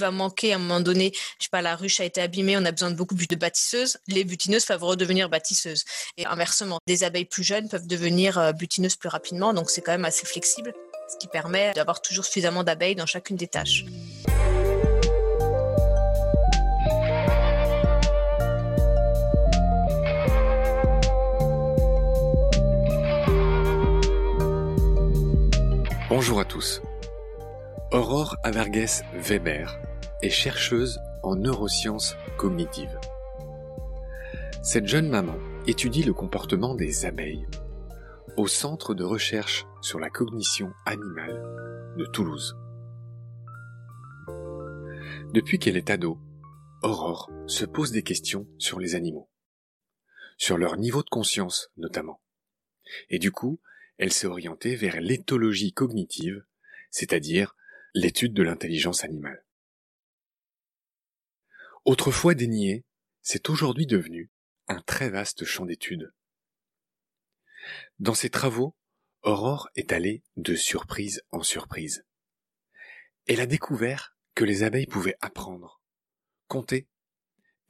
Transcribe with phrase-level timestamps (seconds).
[0.00, 2.64] va manquer à un moment donné, je sais pas, la ruche a été abîmée, on
[2.64, 5.84] a besoin de beaucoup plus de bâtisseuses, les butineuses peuvent redevenir bâtisseuses.
[6.16, 9.92] Et inversement, des abeilles plus jeunes peuvent devenir euh, butineuses plus rapidement, donc c'est quand
[9.92, 10.74] même assez flexible,
[11.08, 13.84] ce qui permet d'avoir toujours suffisamment d'abeilles dans chacune des tâches.
[26.08, 26.82] Bonjour à tous.
[27.92, 29.80] Aurore Averges Weber
[30.22, 32.98] est chercheuse en neurosciences cognitives.
[34.62, 37.46] Cette jeune maman étudie le comportement des abeilles
[38.36, 41.42] au Centre de recherche sur la cognition animale
[41.96, 42.56] de Toulouse.
[45.32, 46.18] Depuis qu'elle est ado,
[46.82, 49.30] Aurore se pose des questions sur les animaux,
[50.38, 52.20] sur leur niveau de conscience notamment.
[53.08, 53.60] Et du coup,
[53.98, 56.44] elle s'est orientée vers l'éthologie cognitive,
[56.90, 57.54] c'est-à-dire
[57.94, 59.44] l'étude de l'intelligence animale.
[61.86, 62.84] Autrefois dénié,
[63.22, 64.30] c'est aujourd'hui devenu
[64.68, 66.12] un très vaste champ d'études.
[67.98, 68.76] Dans ses travaux,
[69.22, 72.04] Aurore est allée de surprise en surprise.
[73.26, 75.80] Elle a découvert que les abeilles pouvaient apprendre,
[76.48, 76.86] compter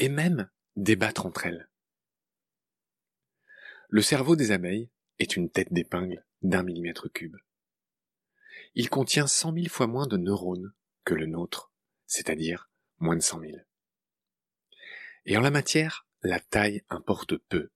[0.01, 1.69] et même débattre entre elles.
[3.89, 7.37] Le cerveau des abeilles est une tête d'épingle d'un millimètre cube.
[8.75, 10.73] Il contient cent mille fois moins de neurones
[11.05, 11.73] que le nôtre,
[12.07, 13.67] c'est-à-dire moins de cent mille.
[15.31, 17.71] Et en la matière, la taille importe peu,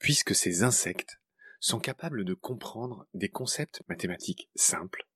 [0.00, 1.20] puisque ces insectes
[1.60, 5.06] sont capables de comprendre des concepts mathématiques simples,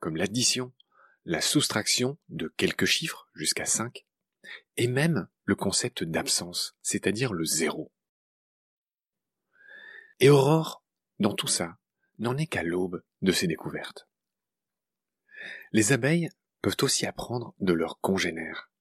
[0.00, 0.72] comme l'addition,
[1.24, 4.04] la soustraction de quelques chiffres jusqu'à cinq,
[4.76, 7.92] et même le concept d'absence, c'est-à-dire le zéro.
[10.18, 10.84] Et Aurore
[11.20, 11.78] dans tout ça,
[12.18, 14.08] n'en est qu'à l'aube de ces découvertes.
[15.70, 16.30] Les abeilles
[16.62, 18.72] peuvent aussi apprendre de leurs congénères,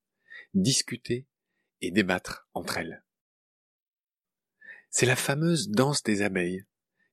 [0.56, 1.28] discuter
[1.82, 3.04] et débattre entre elles.
[4.90, 6.66] C'est la fameuse danse des abeilles,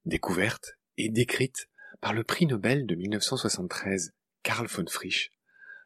[0.05, 1.69] découverte et décrite
[2.01, 5.31] par le prix Nobel de 1973 Karl von Frisch,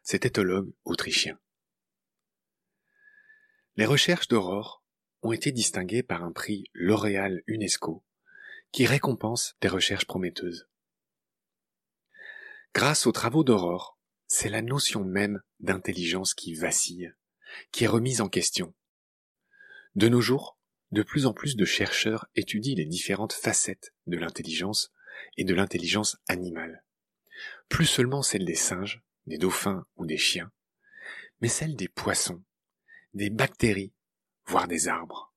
[0.03, 1.39] cet éthologue autrichien.
[3.77, 4.85] Les recherches d'Aurore
[5.23, 8.05] ont été distinguées par un prix L'Oréal UNESCO
[8.73, 10.69] qui récompense des recherches prometteuses.
[12.75, 17.15] Grâce aux travaux d'Aurore, c'est la notion même d'intelligence qui vacille,
[17.71, 18.75] qui est remise en question.
[19.95, 20.59] De nos jours,
[20.91, 24.93] de plus en plus de chercheurs étudient les différentes facettes de l'intelligence
[25.37, 26.85] et de l'intelligence animale.
[27.69, 30.53] Plus seulement celle des singes, des dauphins ou des chiens,
[31.41, 32.43] mais celle des poissons,
[33.15, 33.93] des bactéries,
[34.47, 35.33] voire des arbres.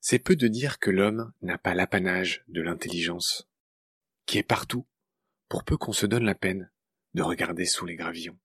[0.00, 3.48] C'est peu de dire que l'homme n'a pas l'apanage de l'intelligence,
[4.26, 4.86] qui est partout,
[5.48, 6.70] pour peu qu'on se donne la peine
[7.14, 8.38] de regarder sous les gravillons.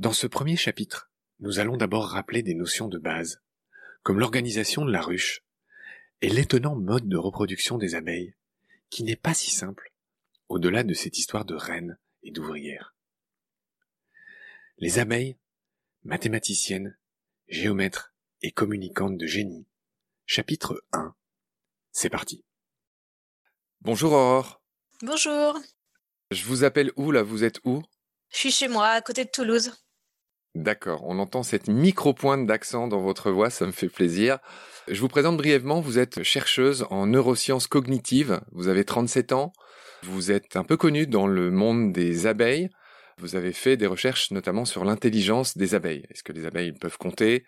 [0.00, 3.42] Dans ce premier chapitre, nous allons d'abord rappeler des notions de base,
[4.02, 5.44] comme l'organisation de la ruche
[6.22, 8.34] et l'étonnant mode de reproduction des abeilles,
[8.88, 9.92] qui n'est pas si simple,
[10.48, 12.94] au-delà de cette histoire de reines et d'ouvrières.
[14.78, 15.36] Les abeilles,
[16.04, 16.96] mathématiciennes,
[17.48, 19.66] géomètres et communicante de génie.
[20.24, 21.14] Chapitre 1.
[21.92, 22.42] C'est parti.
[23.82, 24.62] Bonjour Aurore.
[25.02, 25.58] Bonjour.
[26.30, 27.22] Je vous appelle où là?
[27.22, 27.82] Vous êtes où?
[28.30, 29.72] Je suis chez moi, à côté de Toulouse.
[30.56, 34.38] D'accord, on entend cette micro-pointe d'accent dans votre voix, ça me fait plaisir.
[34.88, 39.52] Je vous présente brièvement, vous êtes chercheuse en neurosciences cognitives, vous avez 37 ans,
[40.02, 42.68] vous êtes un peu connue dans le monde des abeilles,
[43.18, 46.04] vous avez fait des recherches notamment sur l'intelligence des abeilles.
[46.10, 47.44] Est-ce que les abeilles peuvent compter?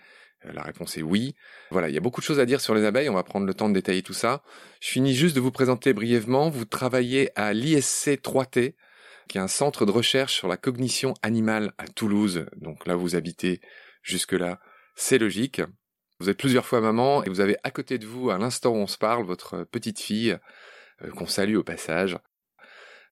[0.46, 1.34] Euh, la réponse est oui.
[1.72, 3.46] Voilà, il y a beaucoup de choses à dire sur les abeilles, on va prendre
[3.46, 4.42] le temps de détailler tout ça.
[4.80, 8.74] Je finis juste de vous présenter brièvement, vous travaillez à l'ISC 3T,
[9.38, 12.46] un centre de recherche sur la cognition animale à Toulouse.
[12.56, 13.60] Donc là, vous habitez
[14.02, 14.60] jusque-là,
[14.94, 15.62] c'est logique.
[16.20, 18.76] Vous êtes plusieurs fois maman et vous avez à côté de vous, à l'instant où
[18.76, 20.38] on se parle, votre petite fille,
[21.02, 22.18] euh, qu'on salue au passage.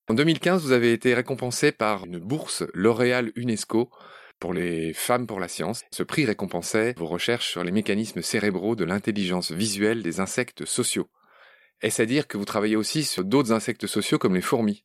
[0.08, 3.90] En 2015, vous avez été récompensé par une bourse L'Oréal UNESCO
[4.40, 5.82] pour les femmes pour la science.
[5.92, 11.08] Ce prix récompensait vos recherches sur les mécanismes cérébraux de l'intelligence visuelle des insectes sociaux.
[11.82, 14.84] Est-ce à dire que vous travaillez aussi sur d'autres insectes sociaux comme les fourmis?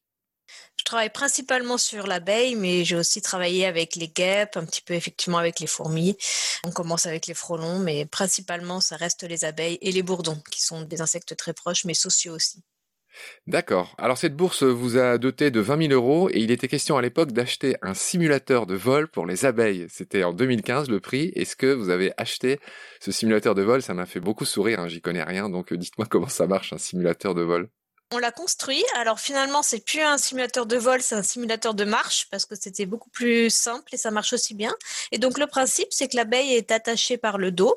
[0.86, 5.38] Travaille principalement sur l'abeille, mais j'ai aussi travaillé avec les guêpes, un petit peu effectivement
[5.38, 6.16] avec les fourmis.
[6.64, 10.62] On commence avec les frelons, mais principalement ça reste les abeilles et les bourdons, qui
[10.62, 12.64] sont des insectes très proches, mais sociaux aussi.
[13.48, 13.96] D'accord.
[13.98, 17.02] Alors cette bourse vous a doté de 20 000 euros et il était question à
[17.02, 19.88] l'époque d'acheter un simulateur de vol pour les abeilles.
[19.90, 21.32] C'était en 2015 le prix.
[21.36, 22.60] Est-ce que vous avez acheté
[23.00, 23.82] ce simulateur de vol?
[23.82, 26.74] Ça m'a fait beaucoup sourire, hein, j'y connais rien, donc euh, dites-moi comment ça marche
[26.74, 27.70] un simulateur de vol.
[28.16, 28.82] On l'a construit.
[28.96, 32.56] Alors finalement, c'est plus un simulateur de vol, c'est un simulateur de marche parce que
[32.56, 34.74] c'était beaucoup plus simple et ça marche aussi bien.
[35.12, 37.76] Et donc le principe, c'est que l'abeille est attachée par le dos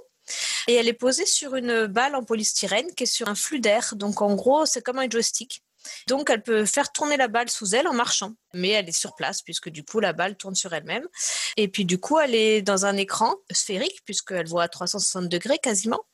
[0.69, 3.94] et elle est posée sur une balle en polystyrène qui est sur un flux d'air.
[3.96, 5.61] Donc en gros, c'est comme un joystick.
[6.06, 9.14] Donc, elle peut faire tourner la balle sous elle en marchant, mais elle est sur
[9.14, 11.06] place puisque du coup, la balle tourne sur elle-même.
[11.56, 15.58] Et puis, du coup, elle est dans un écran sphérique puisqu'elle voit à 360 degrés
[15.58, 16.05] quasiment.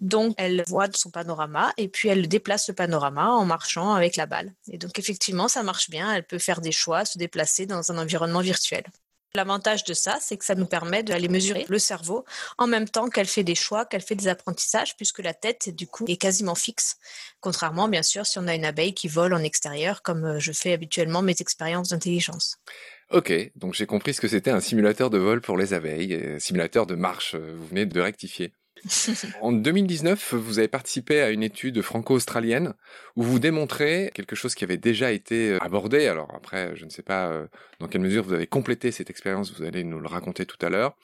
[0.00, 4.26] Donc, elle voit son panorama et puis elle déplace le panorama en marchant avec la
[4.26, 4.52] balle.
[4.70, 6.12] Et donc, effectivement, ça marche bien.
[6.14, 8.84] Elle peut faire des choix, se déplacer dans un environnement virtuel.
[9.34, 12.24] L'avantage de ça, c'est que ça nous permet d'aller mesurer le cerveau
[12.58, 15.86] en même temps qu'elle fait des choix, qu'elle fait des apprentissages, puisque la tête, du
[15.86, 16.96] coup, est quasiment fixe.
[17.40, 20.50] Contrairement, bien sûr, si on a une abeille qui vole en extérieur, comme euh, je
[20.50, 22.56] fais habituellement mes expériences d'intelligence.
[23.10, 26.86] Ok, donc j'ai compris ce que c'était un simulateur de vol pour les abeilles, simulateur
[26.86, 28.52] de marche, euh, vous venez de rectifier.
[29.40, 32.74] en 2019, vous avez participé à une étude franco-australienne
[33.16, 36.06] où vous démontrez quelque chose qui avait déjà été euh, abordé.
[36.06, 37.46] Alors après, je ne sais pas euh,
[37.78, 40.70] dans quelle mesure vous avez complété cette expérience, vous allez nous le raconter tout à
[40.70, 40.96] l'heure.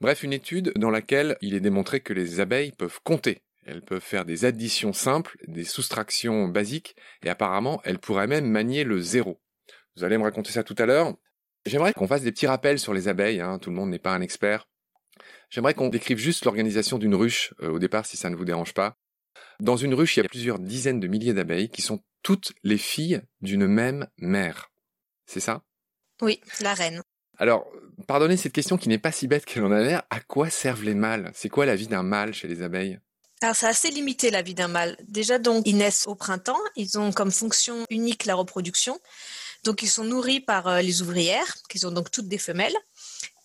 [0.00, 3.42] Bref, une étude dans laquelle il est démontré que les abeilles peuvent compter.
[3.66, 8.84] Elles peuvent faire des additions simples, des soustractions basiques, et apparemment, elles pourraient même manier
[8.84, 9.40] le zéro.
[9.96, 11.14] Vous allez me raconter ça tout à l'heure.
[11.64, 13.58] J'aimerais qu'on fasse des petits rappels sur les abeilles, hein.
[13.58, 14.68] tout le monde n'est pas un expert.
[15.54, 18.74] J'aimerais qu'on décrive juste l'organisation d'une ruche euh, au départ, si ça ne vous dérange
[18.74, 18.96] pas.
[19.60, 22.76] Dans une ruche, il y a plusieurs dizaines de milliers d'abeilles qui sont toutes les
[22.76, 24.72] filles d'une même mère.
[25.26, 25.62] C'est ça?
[26.20, 27.04] Oui, la reine.
[27.38, 27.70] Alors,
[28.08, 30.02] pardonnez cette question qui n'est pas si bête qu'elle en a l'air.
[30.10, 31.30] À quoi servent les mâles?
[31.34, 32.98] C'est quoi la vie d'un mâle chez les abeilles?
[33.40, 34.96] Alors c'est assez limité la vie d'un mâle.
[35.06, 38.98] Déjà donc ils naissent au printemps, ils ont comme fonction unique la reproduction.
[39.64, 42.74] Donc ils sont nourris par euh, les ouvrières, qui sont donc toutes des femelles.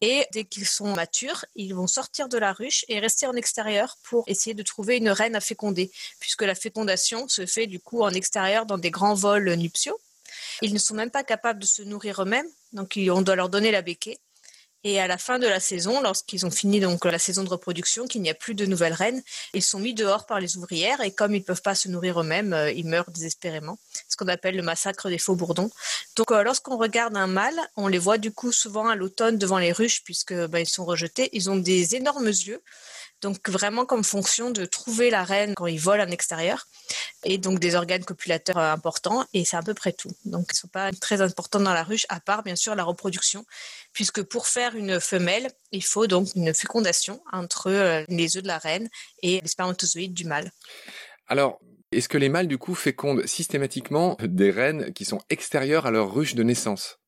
[0.02, 3.98] Et dès qu'ils sont matures, ils vont sortir de la ruche et rester en extérieur
[4.04, 8.02] pour essayer de trouver une reine à féconder, puisque la fécondation se fait du coup
[8.02, 10.00] en extérieur dans des grands vols nuptiaux.
[10.62, 13.72] Ils ne sont même pas capables de se nourrir eux-mêmes, donc on doit leur donner
[13.72, 14.20] la béquée.
[14.86, 18.08] Et à la fin de la saison, lorsqu'ils ont fini donc la saison de reproduction,
[18.08, 19.22] qu'il n'y a plus de nouvelles reines,
[19.54, 22.22] ils sont mis dehors par les ouvrières et comme ils ne peuvent pas se nourrir
[22.22, 23.78] eux-mêmes, euh, ils meurent désespérément.
[24.08, 25.70] Ce qu'on appelle le massacre des faux bourdons.
[26.16, 29.58] Donc euh, lorsqu'on regarde un mâle, on les voit du coup souvent à l'automne devant
[29.58, 31.30] les ruches puisque ben, ils sont rejetés.
[31.34, 32.62] Ils ont des énormes yeux
[33.22, 36.68] donc vraiment comme fonction de trouver la reine quand ils volent en extérieur
[37.24, 40.12] et donc des organes copulateurs euh, importants et c'est à peu près tout.
[40.26, 42.84] Donc ils ne sont pas très importants dans la ruche à part bien sûr la
[42.84, 43.46] reproduction
[43.94, 48.48] puisque pour faire une femelle, il faut donc une fécondation entre euh, les œufs de
[48.48, 48.90] la reine
[49.22, 50.52] et les spermatozoïdes du mâle.
[51.28, 51.60] Alors,
[51.92, 56.14] est-ce que les mâles du coup fécondent systématiquement des reines qui sont extérieures à leur
[56.14, 57.00] ruche de naissance?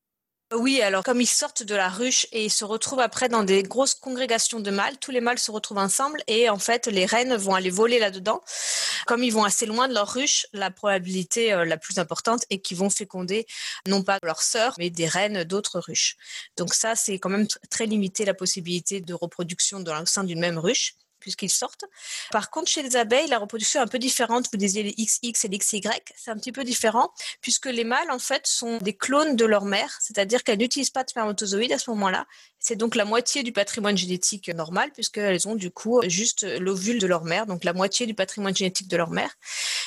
[0.56, 3.62] Oui, alors comme ils sortent de la ruche et ils se retrouvent après dans des
[3.62, 7.34] grosses congrégations de mâles, tous les mâles se retrouvent ensemble et en fait les reines
[7.36, 8.42] vont aller voler là-dedans.
[9.06, 12.58] Comme ils vont assez loin de leur ruche, la probabilité euh, la plus importante est
[12.58, 13.46] qu'ils vont féconder
[13.86, 16.16] non pas leurs sœurs mais des reines d'autres ruches.
[16.56, 20.40] Donc ça c'est quand même très limité la possibilité de reproduction dans le sein d'une
[20.40, 21.84] même ruche puisqu'ils sortent.
[22.30, 24.48] Par contre, chez les abeilles, la reproduction est un peu différente.
[24.52, 25.80] Vous disiez les XX et les XY,
[26.16, 29.64] c'est un petit peu différent, puisque les mâles, en fait, sont des clones de leur
[29.64, 32.26] mère, c'est-à-dire qu'elles n'utilisent pas de spermatozoïdes à ce moment-là.
[32.58, 37.06] C'est donc la moitié du patrimoine génétique normal, puisqu'elles ont du coup juste l'ovule de
[37.06, 39.30] leur mère, donc la moitié du patrimoine génétique de leur mère.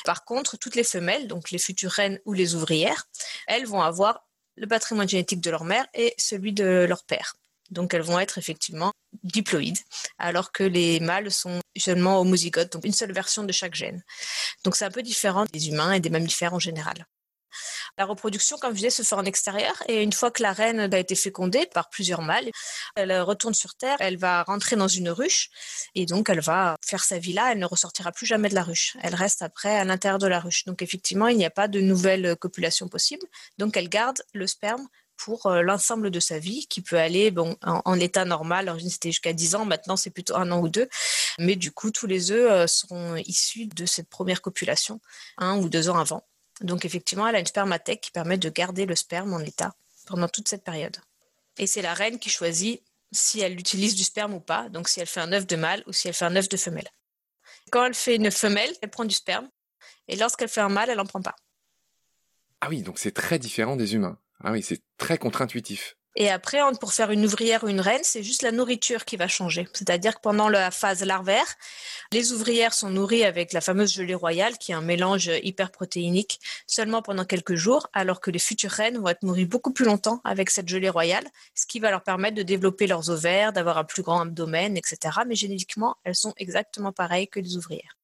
[0.05, 3.07] Par contre, toutes les femelles, donc les futures reines ou les ouvrières,
[3.47, 4.25] elles vont avoir
[4.55, 7.35] le patrimoine génétique de leur mère et celui de leur père.
[7.71, 8.91] Donc elles vont être effectivement
[9.23, 9.79] diploïdes,
[10.17, 14.03] alors que les mâles sont seulement homozygotes, donc une seule version de chaque gène.
[14.63, 17.05] Donc c'est un peu différent des humains et des mammifères en général.
[17.97, 20.93] La reproduction, comme je disais, se fait en extérieur et une fois que la reine
[20.93, 22.49] a été fécondée par plusieurs mâles,
[22.95, 25.49] elle retourne sur Terre, elle va rentrer dans une ruche
[25.95, 28.63] et donc elle va faire sa vie là, elle ne ressortira plus jamais de la
[28.63, 28.97] ruche.
[29.01, 30.65] Elle reste après à l'intérieur de la ruche.
[30.65, 33.25] Donc effectivement, il n'y a pas de nouvelle copulation possible.
[33.57, 37.57] Donc elle garde le sperme pour euh, l'ensemble de sa vie, qui peut aller bon,
[37.63, 38.69] en, état normal.
[38.69, 40.87] Alors, c'était jusqu'à 10 ans, maintenant c'est plutôt un an ou deux.
[41.39, 44.99] Mais du coup, tous les œufs euh, seront issus de cette première copulation,
[45.37, 46.23] un ou deux ans avant.
[46.61, 49.75] Donc, effectivement, elle a une spermathèque qui permet de garder le sperme en état
[50.07, 50.97] pendant toute cette période.
[51.57, 52.81] Et c'est la reine qui choisit
[53.11, 55.83] si elle utilise du sperme ou pas, donc si elle fait un œuf de mâle
[55.87, 56.89] ou si elle fait un œuf de femelle.
[57.71, 59.49] Quand elle fait une femelle, elle prend du sperme,
[60.07, 61.35] et lorsqu'elle fait un mâle, elle n'en prend pas.
[62.61, 64.17] Ah oui, donc c'est très différent des humains.
[64.43, 65.95] Ah oui, c'est très contre-intuitif.
[66.17, 69.27] Et après, pour faire une ouvrière ou une reine, c'est juste la nourriture qui va
[69.27, 69.67] changer.
[69.73, 71.45] C'est-à-dire que pendant la phase larvaire,
[72.13, 77.01] les ouvrières sont nourries avec la fameuse gelée royale, qui est un mélange hyperprotéinique, seulement
[77.01, 80.51] pendant quelques jours, alors que les futures reines vont être nourries beaucoup plus longtemps avec
[80.51, 84.01] cette gelée royale, ce qui va leur permettre de développer leurs ovaires, d'avoir un plus
[84.01, 85.19] grand abdomen, etc.
[85.27, 87.97] Mais génétiquement, elles sont exactement pareilles que les ouvrières.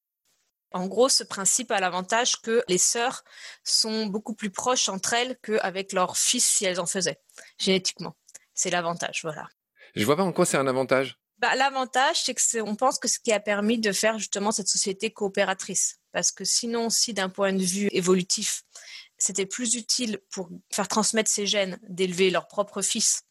[0.74, 3.24] En gros, ce principe a l'avantage que les sœurs
[3.64, 7.20] sont beaucoup plus proches entre elles qu'avec leurs fils si elles en faisaient,
[7.58, 8.16] génétiquement.
[8.54, 9.48] C'est l'avantage, voilà.
[9.94, 11.18] Je vois pas en quoi c'est un avantage.
[11.38, 14.68] Bah, l'avantage, c'est que on pense que ce qui a permis de faire justement cette
[14.68, 15.98] société coopératrice.
[16.12, 18.62] Parce que sinon, si d'un point de vue évolutif,
[19.18, 23.22] c'était plus utile pour faire transmettre ces gènes d'élever leur propre fils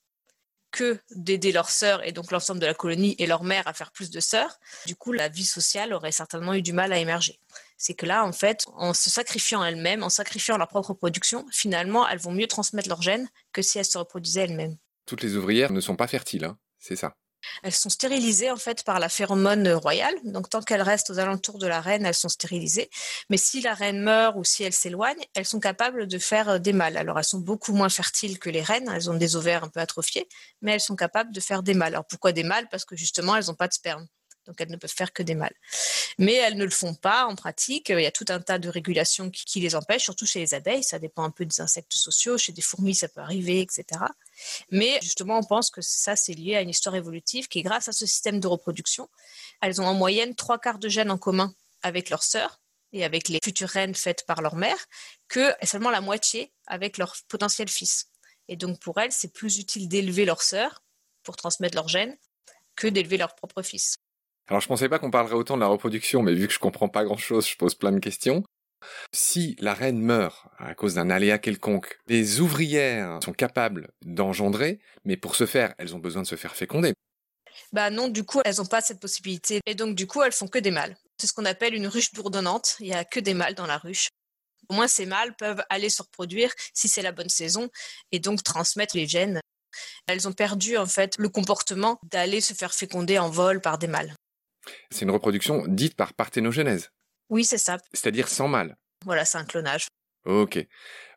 [0.72, 3.92] que d'aider leurs sœurs et donc l'ensemble de la colonie et leur mère à faire
[3.92, 7.40] plus de sœurs, du coup, la vie sociale aurait certainement eu du mal à émerger.
[7.78, 12.08] C'est que là, en fait, en se sacrifiant elles-mêmes, en sacrifiant leur propre production, finalement,
[12.08, 14.78] elles vont mieux transmettre leurs gènes que si elles se reproduisaient elles-mêmes.
[15.06, 17.16] Toutes les ouvrières ne sont pas fertiles, hein c'est ça.
[17.64, 20.14] Elles sont stérilisées en fait par la phéromone royale.
[20.24, 22.90] Donc tant qu'elles restent aux alentours de la reine, elles sont stérilisées.
[23.30, 26.60] Mais si la reine meurt ou si elle s'éloigne, elles sont capables de faire euh,
[26.60, 26.98] des mâles.
[26.98, 28.90] Alors elles sont beaucoup moins fertiles que les reines.
[28.94, 30.28] Elles ont des ovaires un peu atrophiés,
[30.62, 31.94] mais elles sont capables de faire des mâles.
[31.94, 32.68] Alors pourquoi des mâles?
[32.70, 34.08] Parce que justement elles n'ont pas de sperme
[34.52, 35.56] donc elles ne peuvent faire que des mâles.
[36.18, 37.88] Mais elles ne le font pas en pratique.
[37.88, 40.84] Il y a tout un tas de régulations qui, les empêchent, surtout chez les abeilles.
[40.84, 42.38] Ça dépend un peu des insectes sociaux.
[42.38, 43.86] Chez des fourmis, ça peut arriver, etc.
[44.70, 47.94] Mais justement, on pense que ça, c'est lié à une histoire évolutive qui, grâce à
[47.94, 49.10] ce système de reproduction,
[49.62, 52.60] elles ont en moyenne trois quarts de gènes en commun avec leurs sœurs
[52.92, 54.78] et avec les futures reines faites par leur mère,
[55.30, 58.10] que seulement la moitié avec leur potentiel fils.
[58.50, 60.84] Et donc pour elles, c'est plus utile d'élever leurs sœurs
[61.24, 62.18] pour transmettre leurs gènes
[62.76, 63.98] que d'élever leur propre fils.
[64.48, 66.90] Alors je pensais pas qu'on parlerait autant de la reproduction, mais vu que je comprends
[66.90, 68.44] pas grand chose, je pose plein de questions.
[69.14, 75.18] Si la reine meurt à cause d'un aléa quelconque, les ouvrières sont capables d'engendrer, mais
[75.18, 76.94] pour ce faire, elles ont besoin de se faire féconder.
[77.74, 79.62] Bah non, du coup, elles n'ont pas cette possibilité.
[79.66, 80.96] Et donc, du coup, elles font que des mâles.
[81.18, 82.76] C'est ce qu'on appelle une ruche bourdonnante.
[82.80, 84.10] Il n'y a que des mâles dans la ruche.
[84.70, 87.70] Au moins, ces mâles peuvent aller se reproduire si c'est la bonne saison
[88.12, 89.40] et donc transmettre les gènes.
[90.08, 93.88] Elles ont perdu, en fait, le comportement d'aller se faire féconder en vol par des
[93.88, 94.14] mâles.
[94.90, 96.92] C'est une reproduction dite par parthénogenèse.
[97.30, 97.78] Oui, c'est ça.
[97.94, 98.78] C'est-à-dire sans mâle.
[99.06, 99.88] Voilà, c'est un clonage.
[100.26, 100.66] Ok.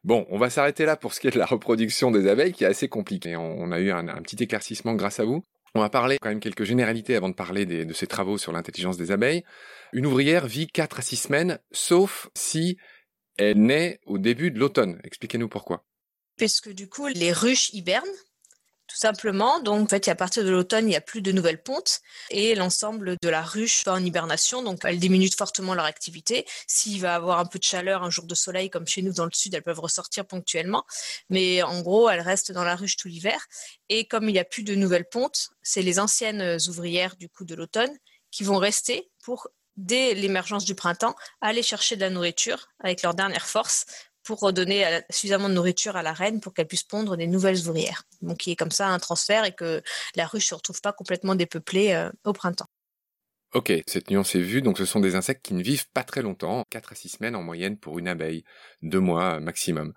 [0.04, 2.64] Bon, on va s'arrêter là pour ce qui est de la reproduction des abeilles, qui
[2.64, 3.36] est assez compliqué.
[3.36, 5.42] On a eu un, petit éclaircissement grâce à vous.
[5.74, 8.96] On va parler quand même quelques généralités avant de parler de ces travaux sur l'intelligence
[8.96, 9.44] des abeilles.
[9.92, 12.78] Une ouvrière vit 4 à 6 semaines, sauf si
[13.36, 15.00] elle naît au début de l'automne.
[15.02, 15.84] Expliquez-nous pourquoi.
[16.38, 18.06] Parce que du coup, les ruches hibernent
[19.04, 19.60] simplement.
[19.60, 22.54] Donc, en fait, à partir de l'automne, il n'y a plus de nouvelles pontes et
[22.54, 24.62] l'ensemble de la ruche va en hibernation.
[24.62, 26.46] Donc, elles diminuent fortement leur activité.
[26.66, 29.26] S'il va avoir un peu de chaleur, un jour de soleil, comme chez nous dans
[29.26, 30.86] le sud, elles peuvent ressortir ponctuellement.
[31.28, 33.46] Mais en gros, elles restent dans la ruche tout l'hiver.
[33.90, 37.44] Et comme il n'y a plus de nouvelles pontes, c'est les anciennes ouvrières du coup
[37.44, 37.94] de l'automne
[38.30, 43.12] qui vont rester pour dès l'émergence du printemps, aller chercher de la nourriture avec leur
[43.12, 43.84] dernière force
[44.24, 48.04] pour redonner suffisamment de nourriture à la reine pour qu'elle puisse pondre des nouvelles ouvrières.
[48.22, 49.82] Donc il y ait comme ça un transfert et que
[50.16, 52.68] la ruche ne se retrouve pas complètement dépeuplée euh, au printemps.
[53.54, 56.22] Ok, cette nuance est vue, donc ce sont des insectes qui ne vivent pas très
[56.22, 58.42] longtemps, 4 à 6 semaines en moyenne pour une abeille,
[58.82, 59.92] 2 mois maximum.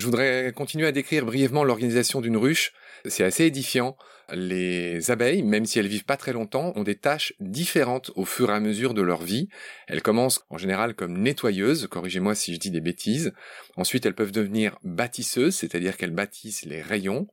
[0.00, 2.74] Je voudrais continuer à décrire brièvement l'organisation d'une ruche.
[3.06, 3.96] C'est assez édifiant.
[4.34, 8.50] Les abeilles, même si elles vivent pas très longtemps, ont des tâches différentes au fur
[8.50, 9.48] et à mesure de leur vie.
[9.88, 13.32] Elles commencent en général comme nettoyeuses, corrigez-moi si je dis des bêtises.
[13.78, 17.28] Ensuite, elles peuvent devenir bâtisseuses, c'est-à-dire qu'elles bâtissent les rayons.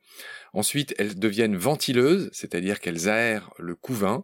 [0.54, 4.24] Ensuite, elles deviennent ventileuses, c'est-à-dire qu'elles aèrent le couvain.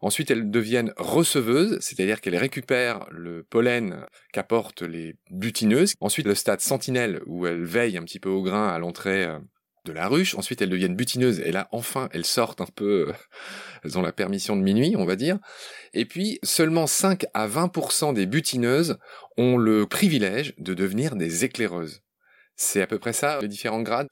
[0.00, 5.94] Ensuite, elles deviennent receveuses, c'est-à-dire qu'elles récupèrent le pollen qu'apportent les butineuses.
[6.00, 9.38] Ensuite, le stade sentinelle, où elles veillent un petit peu au grain à l'entrée euh,
[9.86, 10.34] de la ruche.
[10.34, 11.40] Ensuite, elles deviennent butineuses.
[11.40, 13.12] Et là, enfin, elles sortent un peu, euh,
[13.84, 15.38] elles ont la permission de minuit, on va dire.
[15.94, 18.98] Et puis, seulement 5 à 20% des butineuses
[19.38, 22.02] ont le privilège de devenir des éclaireuses.
[22.56, 24.08] C'est à peu près ça, les différents grades?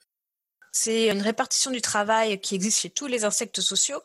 [0.75, 4.03] C'est une répartition du travail qui existe chez tous les insectes sociaux,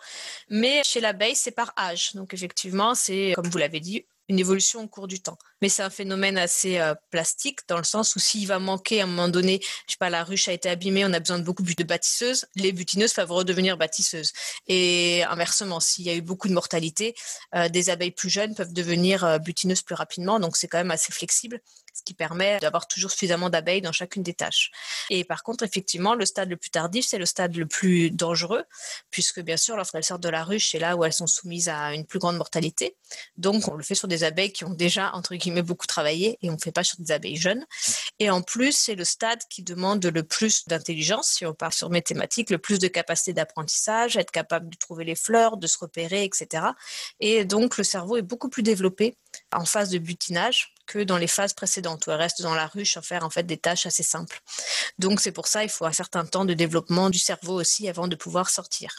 [0.49, 2.13] mais chez l'abeille, c'est par âge.
[2.13, 5.39] Donc effectivement, c'est, comme vous l'avez dit, une évolution au cours du temps.
[5.63, 9.05] Mais c'est un phénomène assez euh, plastique dans le sens où s'il va manquer à
[9.05, 11.43] un moment donné, je sais pas, la ruche a été abîmée, on a besoin de
[11.43, 14.31] beaucoup plus de bâtisseuses, les butineuses peuvent redevenir bâtisseuses.
[14.67, 17.15] Et inversement, s'il y a eu beaucoup de mortalité,
[17.55, 20.39] euh, des abeilles plus jeunes peuvent devenir euh, butineuses plus rapidement.
[20.39, 21.59] Donc c'est quand même assez flexible
[21.93, 24.71] ce qui permet d'avoir toujours suffisamment d'abeilles dans chacune des tâches.
[25.09, 28.63] Et par contre, effectivement, le stade le plus tardif, c'est le stade le plus dangereux,
[29.11, 31.93] puisque bien sûr, lorsqu'elles sortent de la ruche, c'est là où elles sont soumises à
[31.93, 32.95] une plus grande mortalité.
[33.37, 36.49] Donc, on le fait sur des abeilles qui ont déjà, entre guillemets, beaucoup travaillé, et
[36.49, 37.65] on ne fait pas sur des abeilles jeunes.
[38.19, 41.89] Et en plus, c'est le stade qui demande le plus d'intelligence, si on part sur
[41.89, 45.77] mes thématiques, le plus de capacité d'apprentissage, être capable de trouver les fleurs, de se
[45.77, 46.63] repérer, etc.
[47.19, 49.15] Et donc, le cerveau est beaucoup plus développé
[49.53, 52.97] en phase de butinage que dans les phases précédentes où elle reste dans la ruche
[52.97, 54.41] à faire en fait des tâches assez simples.
[54.97, 58.07] Donc c'est pour ça il faut un certain temps de développement du cerveau aussi avant
[58.07, 58.95] de pouvoir sortir.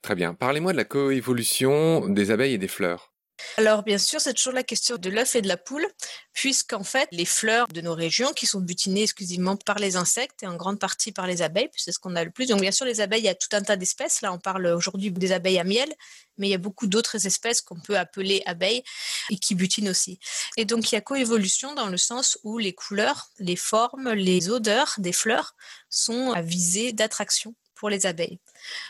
[0.00, 0.32] Très bien.
[0.32, 3.07] Parlez-moi de la coévolution des abeilles et des fleurs.
[3.56, 5.86] Alors bien sûr, c'est toujours la question de l'œuf et de la poule,
[6.32, 10.46] puisqu'en fait, les fleurs de nos régions, qui sont butinées exclusivement par les insectes et
[10.46, 12.46] en grande partie par les abeilles, c'est ce qu'on a le plus.
[12.46, 14.20] Donc bien sûr, les abeilles, il y a tout un tas d'espèces.
[14.22, 15.88] Là, on parle aujourd'hui des abeilles à miel,
[16.36, 18.82] mais il y a beaucoup d'autres espèces qu'on peut appeler abeilles
[19.30, 20.18] et qui butinent aussi.
[20.56, 24.50] Et donc il y a coévolution dans le sens où les couleurs, les formes, les
[24.50, 25.54] odeurs des fleurs
[25.90, 28.40] sont à visée d'attraction pour les abeilles.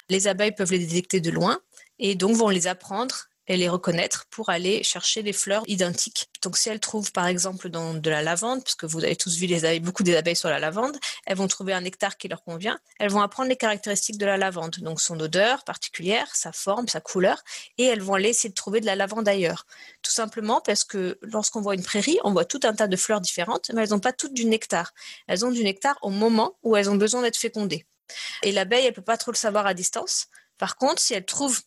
[0.08, 1.60] Les abeilles peuvent les détecter de loin
[1.98, 6.28] et donc vont les apprendre et les reconnaître pour aller chercher les fleurs identiques.
[6.42, 9.48] Donc si elles trouvent par exemple dans de la lavande, puisque vous avez tous vu
[9.80, 13.10] beaucoup des abeilles sur la lavande, elles vont trouver un nectar qui leur convient, elles
[13.10, 17.42] vont apprendre les caractéristiques de la lavande, donc son odeur particulière, sa forme, sa couleur,
[17.78, 19.66] et elles vont aller essayer de trouver de la lavande ailleurs.
[20.02, 23.20] Tout simplement parce que lorsqu'on voit une prairie, on voit tout un tas de fleurs
[23.20, 24.92] différentes, mais elles n'ont pas toutes du nectar.
[25.26, 27.86] Elles ont du nectar au moment où elles ont besoin d'être fécondées.
[28.42, 30.26] Et l'abeille, elle peut pas trop le savoir à distance.
[30.58, 31.60] Par contre, si elle trouve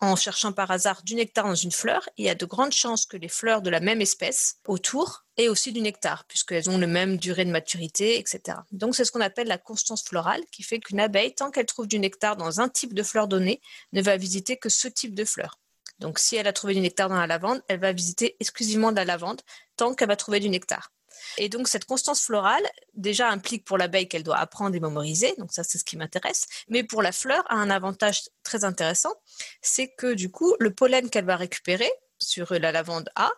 [0.00, 3.06] en cherchant par hasard du nectar dans une fleur, il y a de grandes chances
[3.06, 6.86] que les fleurs de la même espèce autour aient aussi du nectar, puisqu'elles ont le
[6.86, 8.58] même durée de maturité, etc.
[8.70, 11.88] Donc c'est ce qu'on appelle la constance florale, qui fait qu'une abeille, tant qu'elle trouve
[11.88, 13.60] du nectar dans un type de fleur donné,
[13.92, 15.58] ne va visiter que ce type de fleur.
[15.98, 18.96] Donc si elle a trouvé du nectar dans la lavande, elle va visiter exclusivement de
[18.96, 19.40] la lavande
[19.76, 20.92] tant qu'elle va trouver du nectar.
[21.36, 22.62] Et donc, cette constance florale,
[22.94, 25.34] déjà, implique pour l'abeille qu'elle doit apprendre et mémoriser.
[25.38, 26.46] Donc, ça, c'est ce qui m'intéresse.
[26.68, 29.14] Mais pour la fleur, a un avantage très intéressant.
[29.62, 33.30] C'est que, du coup, le pollen qu'elle va récupérer sur la lavande A,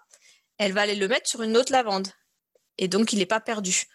[0.59, 2.09] elle va aller le mettre sur une autre lavande.
[2.79, 3.87] Et donc, il n'est pas perdu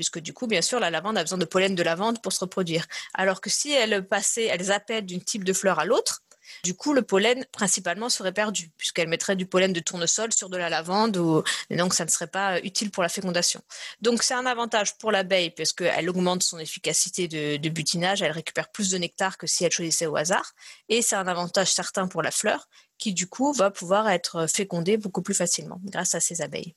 [0.00, 2.40] puisque du coup, bien sûr, la lavande a besoin de pollen de lavande pour se
[2.40, 2.86] reproduire.
[3.12, 6.22] Alors que si elle passait, elle zappait d'une type de fleur à l'autre,
[6.64, 10.56] du coup, le pollen principalement serait perdu, puisqu'elle mettrait du pollen de tournesol sur de
[10.56, 13.60] la lavande, et donc ça ne serait pas euh, utile pour la fécondation.
[14.00, 18.90] Donc c'est un avantage pour l'abeille, puisqu'elle augmente son efficacité de, butinage, elle récupère plus
[18.90, 20.52] de nectar que si elle choisissait au hasard,
[20.88, 24.96] et c'est un avantage certain pour la fleur, qui du coup va pouvoir être fécondée
[24.96, 26.74] beaucoup plus facilement grâce à ces abeilles.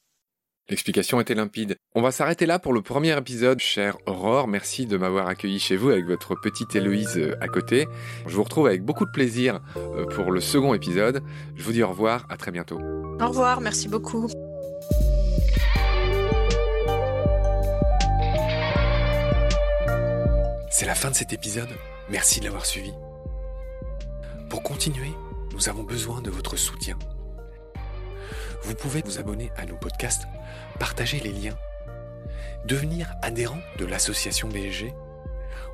[0.69, 1.77] L'explication était limpide.
[1.93, 4.47] On va s'arrêter là pour le premier épisode, chère Aurore.
[4.47, 7.85] Merci de m'avoir accueilli chez vous avec votre petite Héloïse euh, à côté.
[8.25, 11.21] Je vous retrouve avec beaucoup de plaisir euh, pour le second épisode.
[11.55, 12.79] Je vous dis au revoir, à très bientôt.
[12.79, 14.29] Au revoir, merci beaucoup.
[20.71, 21.69] C'est la fin de cet épisode.
[22.09, 22.93] Merci de l'avoir suivi.
[24.49, 25.11] Pour continuer,
[25.51, 26.97] nous avons besoin de votre soutien.
[28.63, 30.23] Vous pouvez vous abonner à nos podcasts
[30.79, 31.57] partager les liens,
[32.65, 34.93] devenir adhérent de l'association BSG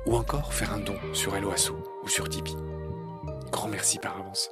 [0.06, 2.56] ou encore faire un don sur Helloasso ou sur Tipeee.
[3.50, 4.50] Grand merci par avance.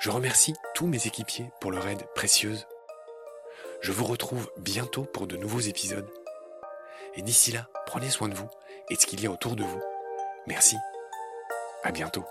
[0.00, 2.66] Je remercie tous mes équipiers pour leur aide précieuse.
[3.80, 6.08] Je vous retrouve bientôt pour de nouveaux épisodes.
[7.14, 8.48] Et d'ici là, prenez soin de vous
[8.90, 9.82] et de ce qu'il y a autour de vous.
[10.46, 10.76] Merci.
[11.82, 12.24] À bientôt.